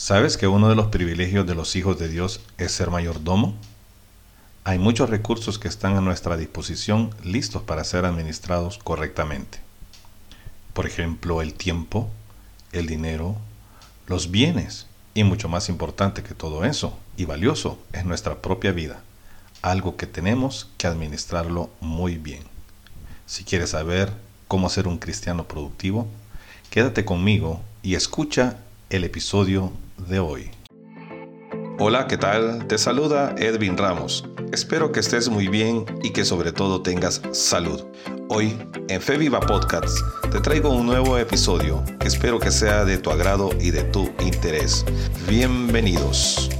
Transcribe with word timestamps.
¿Sabes 0.00 0.38
que 0.38 0.46
uno 0.46 0.70
de 0.70 0.74
los 0.74 0.86
privilegios 0.86 1.46
de 1.46 1.54
los 1.54 1.76
hijos 1.76 1.98
de 1.98 2.08
Dios 2.08 2.40
es 2.56 2.72
ser 2.72 2.90
mayordomo? 2.90 3.54
Hay 4.64 4.78
muchos 4.78 5.10
recursos 5.10 5.58
que 5.58 5.68
están 5.68 5.94
a 5.94 6.00
nuestra 6.00 6.38
disposición 6.38 7.14
listos 7.22 7.60
para 7.64 7.84
ser 7.84 8.06
administrados 8.06 8.78
correctamente. 8.78 9.58
Por 10.72 10.86
ejemplo, 10.86 11.42
el 11.42 11.52
tiempo, 11.52 12.08
el 12.72 12.86
dinero, 12.86 13.36
los 14.06 14.30
bienes 14.30 14.86
y 15.12 15.22
mucho 15.22 15.50
más 15.50 15.68
importante 15.68 16.22
que 16.22 16.32
todo 16.32 16.64
eso 16.64 16.98
y 17.18 17.26
valioso 17.26 17.78
es 17.92 18.06
nuestra 18.06 18.40
propia 18.40 18.72
vida, 18.72 19.02
algo 19.60 19.98
que 19.98 20.06
tenemos 20.06 20.70
que 20.78 20.86
administrarlo 20.86 21.68
muy 21.80 22.16
bien. 22.16 22.44
Si 23.26 23.44
quieres 23.44 23.68
saber 23.68 24.14
cómo 24.48 24.70
ser 24.70 24.88
un 24.88 24.96
cristiano 24.96 25.46
productivo, 25.46 26.08
quédate 26.70 27.04
conmigo 27.04 27.60
y 27.82 27.96
escucha 27.96 28.56
el 28.88 29.04
episodio 29.04 29.72
de 30.08 30.20
hoy. 30.20 30.50
Hola, 31.78 32.06
¿qué 32.06 32.16
tal? 32.16 32.66
Te 32.66 32.76
saluda 32.78 33.34
Edwin 33.38 33.76
Ramos. 33.76 34.28
Espero 34.52 34.92
que 34.92 35.00
estés 35.00 35.28
muy 35.28 35.48
bien 35.48 35.84
y 36.02 36.10
que 36.10 36.24
sobre 36.24 36.52
todo 36.52 36.82
tengas 36.82 37.22
salud. 37.32 37.84
Hoy, 38.28 38.56
en 38.88 39.00
Fe 39.00 39.16
Viva 39.16 39.40
Podcast, 39.40 39.98
te 40.30 40.40
traigo 40.40 40.70
un 40.70 40.86
nuevo 40.86 41.16
episodio 41.16 41.82
que 41.98 42.08
espero 42.08 42.38
que 42.38 42.50
sea 42.50 42.84
de 42.84 42.98
tu 42.98 43.10
agrado 43.10 43.50
y 43.60 43.70
de 43.70 43.84
tu 43.84 44.10
interés. 44.20 44.84
Bienvenidos. 45.28 46.50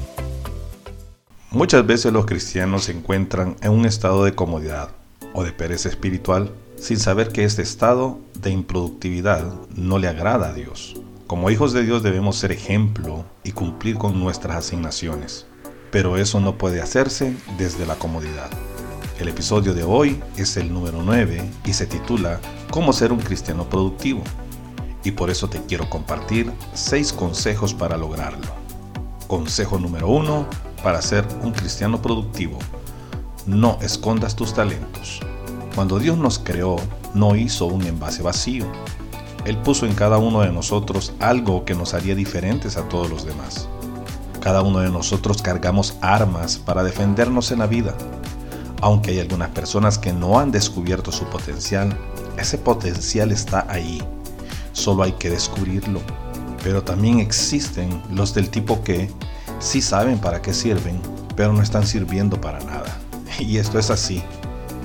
Muchas 1.50 1.86
veces 1.86 2.12
los 2.12 2.26
cristianos 2.26 2.84
se 2.84 2.92
encuentran 2.92 3.56
en 3.60 3.72
un 3.72 3.84
estado 3.84 4.24
de 4.24 4.34
comodidad 4.34 4.90
o 5.34 5.44
de 5.44 5.52
pereza 5.52 5.88
espiritual 5.88 6.50
sin 6.76 6.98
saber 6.98 7.28
que 7.28 7.44
este 7.44 7.62
estado 7.62 8.18
de 8.40 8.50
improductividad 8.50 9.44
no 9.74 9.98
le 9.98 10.08
agrada 10.08 10.48
a 10.48 10.52
Dios. 10.54 10.96
Como 11.30 11.48
hijos 11.48 11.72
de 11.72 11.84
Dios 11.84 12.02
debemos 12.02 12.34
ser 12.38 12.50
ejemplo 12.50 13.24
y 13.44 13.52
cumplir 13.52 13.96
con 13.96 14.18
nuestras 14.18 14.56
asignaciones, 14.56 15.46
pero 15.92 16.16
eso 16.16 16.40
no 16.40 16.58
puede 16.58 16.82
hacerse 16.82 17.36
desde 17.56 17.86
la 17.86 17.94
comodidad. 17.94 18.50
El 19.20 19.28
episodio 19.28 19.72
de 19.72 19.84
hoy 19.84 20.20
es 20.36 20.56
el 20.56 20.74
número 20.74 21.02
9 21.04 21.48
y 21.64 21.72
se 21.72 21.86
titula 21.86 22.40
Cómo 22.72 22.92
ser 22.92 23.12
un 23.12 23.20
cristiano 23.20 23.68
productivo. 23.68 24.24
Y 25.04 25.12
por 25.12 25.30
eso 25.30 25.48
te 25.48 25.62
quiero 25.62 25.88
compartir 25.88 26.50
6 26.74 27.12
consejos 27.12 27.74
para 27.74 27.96
lograrlo. 27.96 28.48
Consejo 29.28 29.78
número 29.78 30.08
1 30.08 30.48
para 30.82 31.00
ser 31.00 31.24
un 31.44 31.52
cristiano 31.52 32.02
productivo. 32.02 32.58
No 33.46 33.78
escondas 33.82 34.34
tus 34.34 34.52
talentos. 34.52 35.20
Cuando 35.76 36.00
Dios 36.00 36.18
nos 36.18 36.40
creó, 36.40 36.74
no 37.14 37.36
hizo 37.36 37.66
un 37.66 37.86
envase 37.86 38.20
vacío, 38.20 38.66
él 39.44 39.56
puso 39.58 39.86
en 39.86 39.94
cada 39.94 40.18
uno 40.18 40.40
de 40.40 40.52
nosotros 40.52 41.12
algo 41.18 41.64
que 41.64 41.74
nos 41.74 41.94
haría 41.94 42.14
diferentes 42.14 42.76
a 42.76 42.88
todos 42.88 43.08
los 43.08 43.24
demás. 43.24 43.68
Cada 44.40 44.62
uno 44.62 44.80
de 44.80 44.90
nosotros 44.90 45.42
cargamos 45.42 45.96
armas 46.00 46.58
para 46.58 46.82
defendernos 46.82 47.50
en 47.52 47.60
la 47.60 47.66
vida. 47.66 47.94
Aunque 48.82 49.10
hay 49.10 49.20
algunas 49.20 49.50
personas 49.50 49.98
que 49.98 50.12
no 50.12 50.38
han 50.38 50.50
descubierto 50.50 51.12
su 51.12 51.24
potencial, 51.26 51.96
ese 52.38 52.58
potencial 52.58 53.32
está 53.32 53.66
ahí. 53.68 54.02
Solo 54.72 55.02
hay 55.02 55.12
que 55.12 55.30
descubrirlo. 55.30 56.00
Pero 56.62 56.82
también 56.82 57.20
existen 57.20 58.02
los 58.10 58.34
del 58.34 58.50
tipo 58.50 58.82
que 58.82 59.10
sí 59.58 59.80
saben 59.80 60.18
para 60.18 60.42
qué 60.42 60.52
sirven, 60.52 61.00
pero 61.36 61.52
no 61.52 61.62
están 61.62 61.86
sirviendo 61.86 62.40
para 62.40 62.60
nada. 62.60 62.98
Y 63.38 63.56
esto 63.56 63.78
es 63.78 63.90
así. 63.90 64.22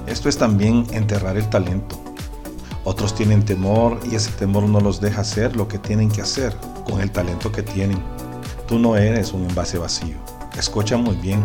Esto 0.08 0.30
es 0.30 0.38
también 0.38 0.86
enterrar 0.92 1.36
el 1.36 1.50
talento. 1.50 2.05
Otros 2.86 3.16
tienen 3.16 3.44
temor 3.44 4.00
y 4.10 4.14
ese 4.14 4.32
temor 4.34 4.64
no 4.70 4.80
los 4.80 5.02
deja 5.02 5.22
hacer 5.22 5.56
lo 5.56 5.68
que 5.68 5.80
tienen 5.80 6.10
que 6.10 6.22
hacer 6.22 6.56
con 6.88 7.02
el 7.02 7.12
talento 7.12 7.52
que 7.52 7.64
tienen. 7.64 8.00
Tú 8.68 8.78
no 8.78 8.96
eres 8.96 9.34
un 9.34 9.44
envase 9.44 9.80
vacío. 9.80 10.18
Escucha 10.56 10.96
muy 10.96 11.16
bien. 11.16 11.44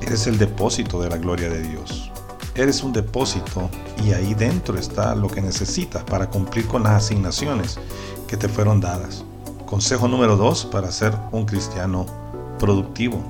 Eres 0.00 0.26
el 0.26 0.38
depósito 0.38 1.00
de 1.02 1.10
la 1.10 1.18
gloria 1.18 1.50
de 1.50 1.60
Dios. 1.60 2.10
Eres 2.54 2.82
un 2.82 2.94
depósito 2.94 3.68
y 4.02 4.12
ahí 4.12 4.32
dentro 4.32 4.78
está 4.78 5.14
lo 5.14 5.28
que 5.28 5.42
necesitas 5.42 6.02
para 6.04 6.30
cumplir 6.30 6.66
con 6.66 6.84
las 6.84 7.04
asignaciones 7.04 7.78
que 8.26 8.38
te 8.38 8.48
fueron 8.48 8.80
dadas. 8.80 9.24
Consejo 9.66 10.08
número 10.08 10.38
dos 10.38 10.64
para 10.64 10.90
ser 10.90 11.12
un 11.32 11.44
cristiano 11.44 12.06
productivo. 12.58 13.20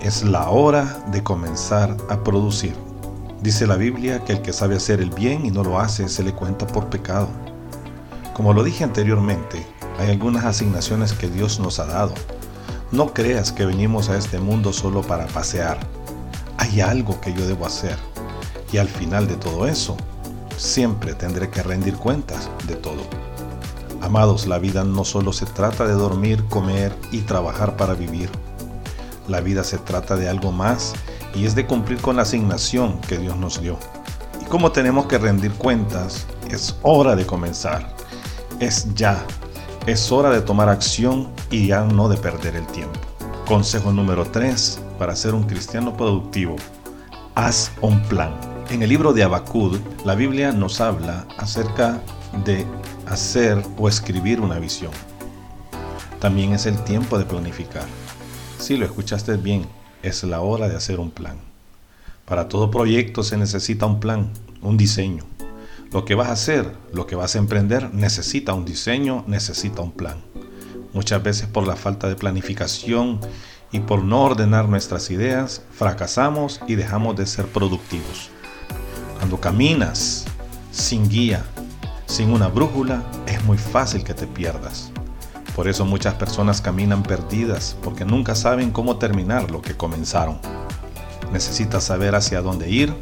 Es 0.00 0.22
la 0.22 0.48
hora 0.48 1.04
de 1.10 1.24
comenzar 1.24 1.96
a 2.08 2.22
producir. 2.22 2.89
Dice 3.42 3.66
la 3.66 3.76
Biblia 3.76 4.22
que 4.22 4.34
el 4.34 4.42
que 4.42 4.52
sabe 4.52 4.76
hacer 4.76 5.00
el 5.00 5.08
bien 5.08 5.46
y 5.46 5.50
no 5.50 5.64
lo 5.64 5.80
hace 5.80 6.10
se 6.10 6.22
le 6.22 6.34
cuenta 6.34 6.66
por 6.66 6.90
pecado. 6.90 7.26
Como 8.34 8.52
lo 8.52 8.62
dije 8.62 8.84
anteriormente, 8.84 9.66
hay 9.98 10.10
algunas 10.10 10.44
asignaciones 10.44 11.14
que 11.14 11.28
Dios 11.28 11.58
nos 11.58 11.78
ha 11.78 11.86
dado. 11.86 12.12
No 12.92 13.14
creas 13.14 13.50
que 13.50 13.64
venimos 13.64 14.10
a 14.10 14.18
este 14.18 14.38
mundo 14.38 14.74
solo 14.74 15.00
para 15.00 15.26
pasear. 15.26 15.78
Hay 16.58 16.82
algo 16.82 17.18
que 17.22 17.32
yo 17.32 17.46
debo 17.46 17.64
hacer. 17.64 17.96
Y 18.72 18.76
al 18.76 18.88
final 18.88 19.26
de 19.26 19.36
todo 19.36 19.66
eso, 19.66 19.96
siempre 20.58 21.14
tendré 21.14 21.48
que 21.48 21.62
rendir 21.62 21.96
cuentas 21.96 22.50
de 22.66 22.76
todo. 22.76 23.04
Amados, 24.02 24.46
la 24.46 24.58
vida 24.58 24.84
no 24.84 25.02
solo 25.02 25.32
se 25.32 25.46
trata 25.46 25.86
de 25.86 25.94
dormir, 25.94 26.44
comer 26.50 26.94
y 27.10 27.20
trabajar 27.22 27.78
para 27.78 27.94
vivir. 27.94 28.28
La 29.28 29.40
vida 29.40 29.64
se 29.64 29.78
trata 29.78 30.16
de 30.16 30.28
algo 30.28 30.52
más 30.52 30.92
y 31.34 31.44
es 31.44 31.54
de 31.54 31.66
cumplir 31.66 32.00
con 32.00 32.16
la 32.16 32.22
asignación 32.22 33.00
que 33.02 33.18
Dios 33.18 33.36
nos 33.36 33.60
dio. 33.60 33.78
Y 34.40 34.44
como 34.46 34.72
tenemos 34.72 35.06
que 35.06 35.18
rendir 35.18 35.52
cuentas, 35.52 36.26
es 36.50 36.76
hora 36.82 37.16
de 37.16 37.26
comenzar. 37.26 37.94
Es 38.58 38.92
ya. 38.94 39.24
Es 39.86 40.10
hora 40.12 40.30
de 40.30 40.40
tomar 40.40 40.68
acción 40.68 41.28
y 41.50 41.68
ya 41.68 41.84
no 41.84 42.08
de 42.08 42.16
perder 42.16 42.56
el 42.56 42.66
tiempo. 42.66 42.98
Consejo 43.46 43.92
número 43.92 44.24
3 44.26 44.80
para 44.98 45.16
ser 45.16 45.34
un 45.34 45.44
cristiano 45.44 45.96
productivo. 45.96 46.56
Haz 47.34 47.72
un 47.80 48.00
plan. 48.02 48.32
En 48.70 48.82
el 48.82 48.88
libro 48.88 49.12
de 49.12 49.22
Abacud, 49.22 49.80
la 50.04 50.14
Biblia 50.14 50.52
nos 50.52 50.80
habla 50.80 51.26
acerca 51.38 52.00
de 52.44 52.66
hacer 53.06 53.62
o 53.78 53.88
escribir 53.88 54.40
una 54.40 54.58
visión. 54.58 54.92
También 56.20 56.52
es 56.52 56.66
el 56.66 56.78
tiempo 56.84 57.18
de 57.18 57.24
planificar. 57.24 57.86
Si 58.58 58.76
lo 58.76 58.84
escuchaste 58.84 59.36
bien, 59.36 59.66
es 60.02 60.24
la 60.24 60.40
hora 60.40 60.68
de 60.68 60.76
hacer 60.76 61.00
un 61.00 61.10
plan. 61.10 61.36
Para 62.24 62.48
todo 62.48 62.70
proyecto 62.70 63.22
se 63.22 63.36
necesita 63.36 63.86
un 63.86 64.00
plan, 64.00 64.30
un 64.62 64.76
diseño. 64.76 65.24
Lo 65.92 66.04
que 66.04 66.14
vas 66.14 66.28
a 66.28 66.32
hacer, 66.32 66.72
lo 66.92 67.06
que 67.06 67.16
vas 67.16 67.34
a 67.34 67.38
emprender, 67.38 67.92
necesita 67.92 68.54
un 68.54 68.64
diseño, 68.64 69.24
necesita 69.26 69.82
un 69.82 69.90
plan. 69.90 70.18
Muchas 70.92 71.22
veces 71.22 71.48
por 71.48 71.66
la 71.66 71.76
falta 71.76 72.08
de 72.08 72.14
planificación 72.14 73.20
y 73.72 73.80
por 73.80 74.02
no 74.02 74.22
ordenar 74.22 74.68
nuestras 74.68 75.10
ideas, 75.10 75.62
fracasamos 75.72 76.60
y 76.66 76.76
dejamos 76.76 77.16
de 77.16 77.26
ser 77.26 77.46
productivos. 77.46 78.30
Cuando 79.18 79.40
caminas 79.40 80.26
sin 80.70 81.08
guía, 81.08 81.44
sin 82.06 82.30
una 82.30 82.48
brújula, 82.48 83.02
es 83.26 83.42
muy 83.44 83.58
fácil 83.58 84.04
que 84.04 84.14
te 84.14 84.26
pierdas. 84.26 84.92
Por 85.54 85.68
eso 85.68 85.84
muchas 85.84 86.14
personas 86.14 86.60
caminan 86.60 87.02
perdidas 87.02 87.76
porque 87.82 88.04
nunca 88.04 88.34
saben 88.34 88.70
cómo 88.70 88.96
terminar 88.96 89.50
lo 89.50 89.60
que 89.62 89.76
comenzaron. 89.76 90.38
Necesitas 91.32 91.84
saber 91.84 92.14
hacia 92.14 92.40
dónde 92.40 92.70
ir 92.70 92.94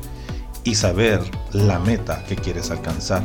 y 0.64 0.74
saber 0.74 1.20
la 1.52 1.78
meta 1.78 2.24
que 2.24 2.36
quieres 2.36 2.70
alcanzar. 2.70 3.22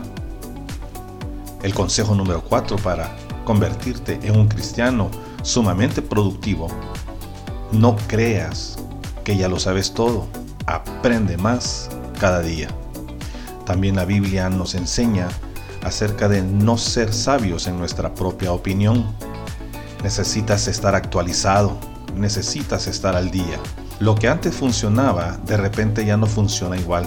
El 1.62 1.74
consejo 1.74 2.16
número 2.16 2.42
4 2.42 2.78
para 2.78 3.16
convertirte 3.46 4.20
en 4.24 4.38
un 4.38 4.48
cristiano 4.48 5.10
sumamente 5.42 6.02
productivo. 6.02 6.68
No 7.72 7.96
creas 8.08 8.78
que 9.24 9.38
ya 9.38 9.48
lo 9.48 9.60
sabes 9.60 9.94
todo. 9.94 10.28
Aprende 10.66 11.38
más 11.38 11.90
cada 12.20 12.42
día. 12.42 12.70
También 13.66 13.96
la 13.96 14.06
Biblia 14.06 14.50
nos 14.50 14.76
enseña 14.76 15.28
acerca 15.84 16.28
de 16.28 16.42
no 16.42 16.78
ser 16.78 17.14
sabios 17.14 17.68
en 17.68 17.78
nuestra 17.78 18.14
propia 18.14 18.52
opinión. 18.52 19.06
Necesitas 20.04 20.68
estar 20.68 20.96
actualizado, 20.96 21.78
necesitas 22.16 22.88
estar 22.88 23.16
al 23.16 23.32
día. 23.32 23.60
Lo 24.00 24.16
que 24.16 24.28
antes 24.28 24.56
funcionaba, 24.56 25.38
de 25.46 25.58
repente 25.58 26.06
ya 26.06 26.18
no 26.18 26.26
funciona 26.26 26.78
igual. 26.78 27.06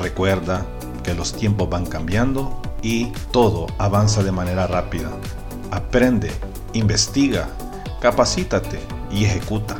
Recuerda 0.00 0.64
que 1.02 1.14
los 1.14 1.34
tiempos 1.34 1.68
van 1.68 1.86
cambiando 1.86 2.60
y 2.82 3.06
todo 3.30 3.66
avanza 3.78 4.22
de 4.22 4.32
manera 4.32 4.66
rápida. 4.66 5.10
Aprende, 5.70 6.30
investiga, 6.72 7.48
capacítate 8.00 8.80
y 9.10 9.24
ejecuta. 9.24 9.76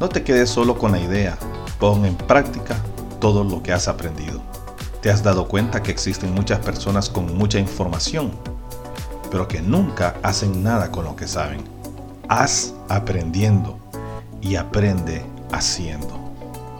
No 0.00 0.08
te 0.08 0.22
quedes 0.22 0.50
solo 0.50 0.78
con 0.78 0.92
la 0.92 1.00
idea, 1.00 1.38
pon 1.78 2.04
en 2.04 2.14
práctica 2.14 2.76
todo 3.20 3.44
lo 3.44 3.62
que 3.62 3.72
has 3.72 3.88
aprendido. 3.88 4.55
¿Te 5.06 5.12
has 5.12 5.22
dado 5.22 5.46
cuenta 5.46 5.84
que 5.84 5.92
existen 5.92 6.34
muchas 6.34 6.58
personas 6.58 7.08
con 7.08 7.38
mucha 7.38 7.60
información, 7.60 8.32
pero 9.30 9.46
que 9.46 9.62
nunca 9.62 10.16
hacen 10.24 10.64
nada 10.64 10.90
con 10.90 11.04
lo 11.04 11.14
que 11.14 11.28
saben? 11.28 11.62
Haz 12.28 12.74
aprendiendo 12.88 13.78
y 14.40 14.56
aprende 14.56 15.24
haciendo. 15.52 16.18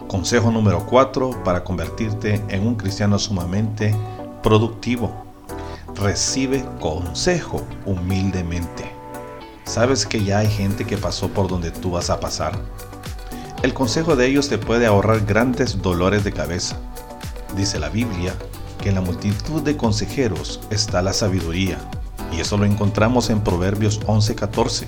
Consejo 0.09 0.51
número 0.51 0.85
4 0.85 1.41
para 1.45 1.63
convertirte 1.63 2.43
en 2.49 2.67
un 2.67 2.75
cristiano 2.75 3.17
sumamente 3.17 3.95
productivo. 4.43 5.09
Recibe 5.95 6.65
consejo 6.81 7.65
humildemente. 7.85 8.91
¿Sabes 9.63 10.05
que 10.05 10.21
ya 10.25 10.39
hay 10.39 10.49
gente 10.49 10.83
que 10.83 10.97
pasó 10.97 11.29
por 11.29 11.47
donde 11.47 11.71
tú 11.71 11.91
vas 11.91 12.09
a 12.09 12.19
pasar? 12.19 12.59
El 13.63 13.73
consejo 13.73 14.17
de 14.17 14.25
ellos 14.27 14.49
te 14.49 14.57
puede 14.57 14.85
ahorrar 14.85 15.21
grandes 15.21 15.81
dolores 15.81 16.25
de 16.25 16.33
cabeza. 16.33 16.77
Dice 17.57 17.79
la 17.79 17.89
Biblia 17.89 18.35
que 18.83 18.89
en 18.89 18.95
la 18.95 19.01
multitud 19.01 19.63
de 19.63 19.75
consejeros 19.75 20.59
está 20.69 21.01
la 21.01 21.11
sabiduría, 21.11 21.79
y 22.31 22.39
eso 22.39 22.55
lo 22.55 22.65
encontramos 22.65 23.31
en 23.31 23.41
Proverbios 23.41 23.99
11:14. 24.05 24.87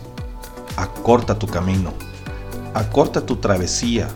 Acorta 0.77 1.39
tu 1.39 1.47
camino, 1.47 1.91
acorta 2.75 3.25
tu 3.25 3.37
travesía, 3.37 4.07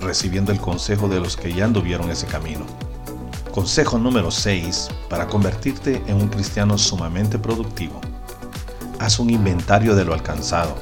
recibiendo 0.00 0.50
el 0.50 0.60
consejo 0.60 1.08
de 1.08 1.20
los 1.20 1.36
que 1.36 1.54
ya 1.54 1.64
anduvieron 1.64 2.10
ese 2.10 2.26
camino. 2.26 2.66
Consejo 3.54 3.98
número 3.98 4.32
6 4.32 4.88
para 5.08 5.28
convertirte 5.28 6.02
en 6.08 6.16
un 6.16 6.26
cristiano 6.26 6.78
sumamente 6.78 7.38
productivo. 7.38 8.00
Haz 8.98 9.20
un 9.20 9.30
inventario 9.30 9.94
de 9.94 10.04
lo 10.04 10.12
alcanzado. 10.12 10.74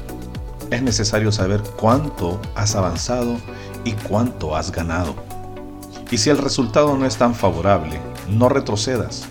Es 0.71 0.81
necesario 0.81 1.31
saber 1.31 1.61
cuánto 1.79 2.41
has 2.55 2.75
avanzado 2.75 3.37
y 3.83 3.91
cuánto 3.91 4.55
has 4.55 4.71
ganado. 4.71 5.13
Y 6.11 6.17
si 6.17 6.29
el 6.29 6.37
resultado 6.37 6.97
no 6.97 7.05
es 7.05 7.15
tan 7.15 7.33
favorable, 7.33 8.01
no 8.27 8.49
retrocedas. 8.49 9.29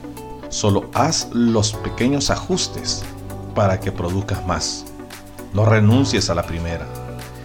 Solo 0.48 0.90
haz 0.94 1.28
los 1.30 1.74
pequeños 1.74 2.30
ajustes 2.30 3.02
para 3.54 3.78
que 3.80 3.92
produzcas 3.92 4.46
más. 4.46 4.86
No 5.52 5.66
renuncies 5.66 6.30
a 6.30 6.34
la 6.34 6.42
primera. 6.42 6.86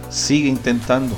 Sigue 0.08 0.48
intentando. 0.48 1.14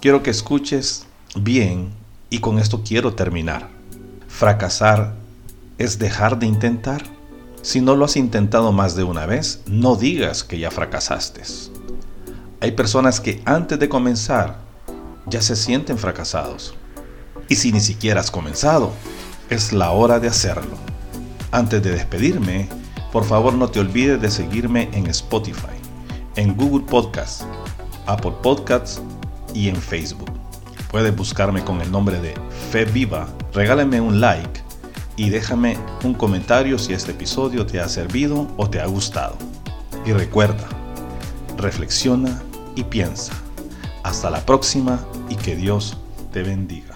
Quiero 0.00 0.22
que 0.22 0.30
escuches 0.30 1.06
bien 1.34 1.94
y 2.28 2.40
con 2.40 2.58
esto 2.58 2.82
quiero 2.84 3.14
terminar. 3.14 3.70
Fracasar 4.28 5.14
es 5.78 5.98
dejar 5.98 6.38
de 6.38 6.46
intentar. 6.46 7.04
Si 7.62 7.80
no 7.80 7.96
lo 7.96 8.04
has 8.04 8.16
intentado 8.16 8.70
más 8.70 8.96
de 8.96 9.04
una 9.04 9.24
vez, 9.24 9.62
no 9.66 9.96
digas 9.96 10.44
que 10.44 10.58
ya 10.58 10.70
fracasaste. 10.70 11.42
Hay 12.60 12.72
personas 12.72 13.18
que 13.18 13.40
antes 13.46 13.78
de 13.78 13.88
comenzar 13.88 14.58
ya 15.26 15.40
se 15.40 15.56
sienten 15.56 15.96
fracasados. 15.96 16.74
Y 17.50 17.56
si 17.56 17.72
ni 17.72 17.80
siquiera 17.80 18.20
has 18.20 18.30
comenzado, 18.30 18.92
es 19.50 19.72
la 19.72 19.90
hora 19.90 20.20
de 20.20 20.28
hacerlo. 20.28 20.76
Antes 21.50 21.82
de 21.82 21.90
despedirme, 21.90 22.68
por 23.10 23.24
favor 23.24 23.52
no 23.54 23.68
te 23.68 23.80
olvides 23.80 24.22
de 24.22 24.30
seguirme 24.30 24.88
en 24.92 25.08
Spotify, 25.08 25.76
en 26.36 26.56
Google 26.56 26.86
Podcasts, 26.86 27.44
Apple 28.06 28.34
Podcasts 28.40 29.02
y 29.52 29.68
en 29.68 29.74
Facebook. 29.74 30.30
Puedes 30.92 31.14
buscarme 31.16 31.64
con 31.64 31.80
el 31.80 31.90
nombre 31.90 32.20
de 32.20 32.34
Fe 32.70 32.84
Viva, 32.84 33.26
regálame 33.52 34.00
un 34.00 34.20
like 34.20 34.62
y 35.16 35.30
déjame 35.30 35.76
un 36.04 36.14
comentario 36.14 36.78
si 36.78 36.92
este 36.92 37.10
episodio 37.10 37.66
te 37.66 37.80
ha 37.80 37.88
servido 37.88 38.46
o 38.58 38.70
te 38.70 38.80
ha 38.80 38.86
gustado. 38.86 39.36
Y 40.06 40.12
recuerda, 40.12 40.68
reflexiona 41.56 42.40
y 42.76 42.84
piensa. 42.84 43.32
Hasta 44.04 44.30
la 44.30 44.46
próxima 44.46 45.04
y 45.28 45.34
que 45.34 45.56
Dios 45.56 45.96
te 46.32 46.44
bendiga. 46.44 46.89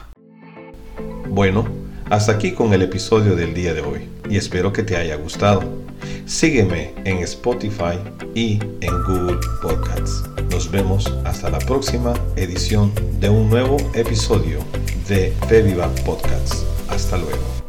Bueno, 1.35 1.67
hasta 2.11 2.31
aquí 2.31 2.53
con 2.53 2.73
el 2.75 2.83
episodio 2.83 3.35
del 3.35 3.55
día 3.55 3.75
de 3.75 3.81
hoy 3.81 4.09
y 4.31 4.37
espero 4.37 4.73
que 4.73 4.85
te 4.85 4.97
haya 4.97 5.17
gustado. 5.17 5.65
Sígueme 6.27 6.93
en 7.05 7.19
Spotify 7.19 7.99
y 8.37 8.61
en 8.81 9.03
Google 9.03 9.41
Podcasts. 9.61 10.23
Nos 10.53 10.71
vemos 10.71 11.13
hasta 11.25 11.51
la 11.51 11.59
próxima 11.59 12.15
edición 12.37 12.93
de 13.19 13.31
un 13.31 13.51
nuevo 13.51 13.79
episodio 13.95 14.61
de 15.09 15.33
Fe 15.49 15.63
Viva 15.63 15.89
Podcasts. 16.07 16.65
Hasta 16.89 17.19
luego. 17.19 17.64